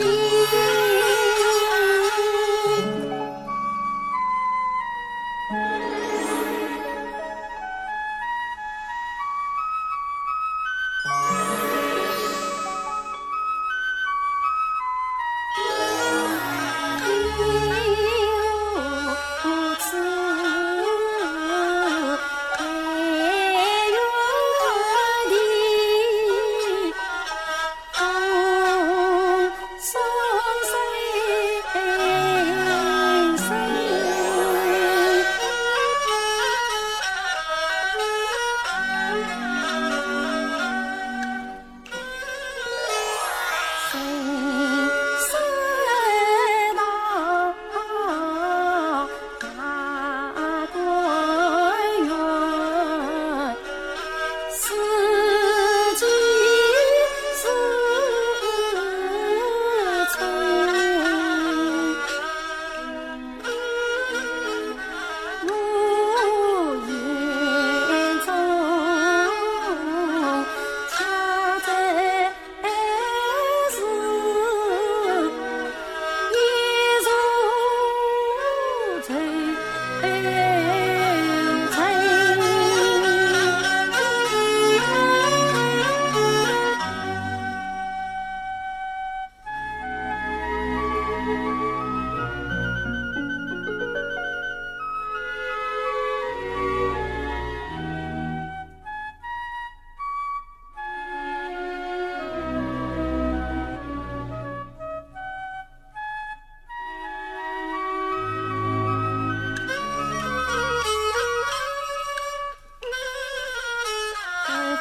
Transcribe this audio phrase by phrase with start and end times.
[0.00, 0.29] see.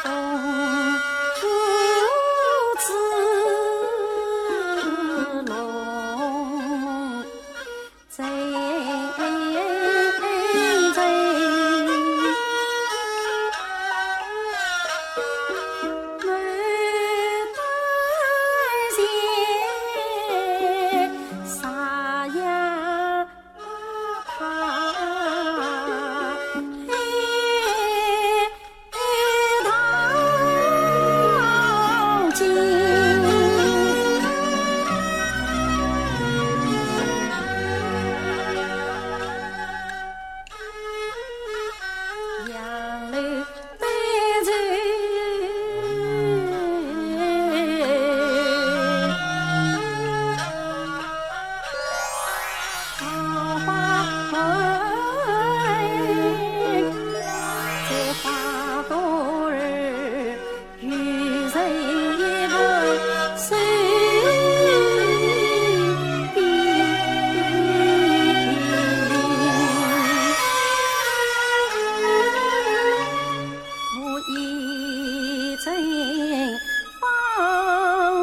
[0.04, 0.10] 凤
[2.78, 2.90] 珠
[5.46, 5.52] 落
[8.10, 8.24] 在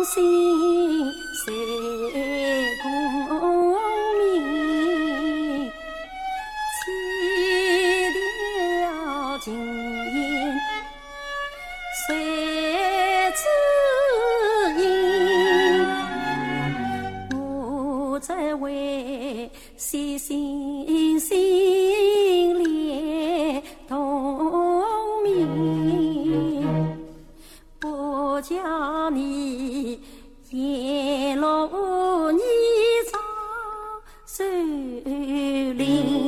[0.07, 0.15] 在
[2.81, 2.85] 共
[4.19, 4.25] 鸣？
[6.79, 6.85] 谁
[8.13, 8.15] 调
[9.41, 10.17] 琴音？
[12.07, 12.09] 谁
[13.35, 13.41] 知
[14.81, 14.87] 音？
[17.37, 17.37] 我
[18.21, 18.65] 只为
[19.77, 20.56] 谁心？
[35.05, 36.26] 雨林。